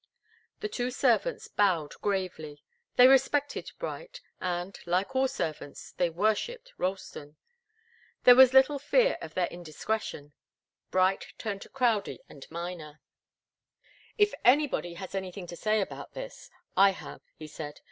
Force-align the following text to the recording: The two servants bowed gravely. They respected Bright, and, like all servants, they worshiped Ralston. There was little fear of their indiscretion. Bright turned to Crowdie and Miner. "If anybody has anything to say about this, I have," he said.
The 0.61 0.67
two 0.67 0.89
servants 0.89 1.47
bowed 1.47 1.93
gravely. 2.01 2.63
They 2.95 3.05
respected 3.07 3.71
Bright, 3.77 4.19
and, 4.39 4.75
like 4.87 5.15
all 5.15 5.27
servants, 5.27 5.91
they 5.91 6.09
worshiped 6.09 6.73
Ralston. 6.79 7.35
There 8.23 8.33
was 8.35 8.51
little 8.51 8.79
fear 8.79 9.19
of 9.21 9.35
their 9.35 9.45
indiscretion. 9.49 10.33
Bright 10.89 11.27
turned 11.37 11.61
to 11.61 11.69
Crowdie 11.69 12.23
and 12.27 12.49
Miner. 12.49 12.99
"If 14.17 14.33
anybody 14.43 14.95
has 14.95 15.13
anything 15.13 15.45
to 15.45 15.55
say 15.55 15.81
about 15.81 16.13
this, 16.15 16.49
I 16.75 16.93
have," 16.93 17.21
he 17.35 17.45
said. 17.45 17.79